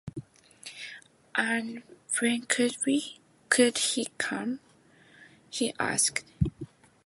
“And 1.35 1.83
when 2.19 2.47
could 2.47 2.77
he 3.77 4.07
come?” 4.17 4.59
he 5.51 5.75
asked. 5.79 6.23